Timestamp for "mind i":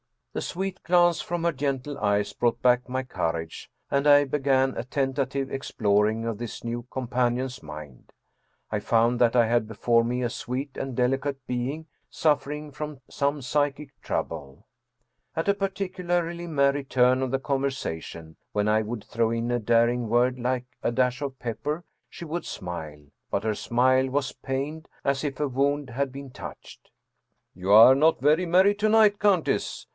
7.61-8.79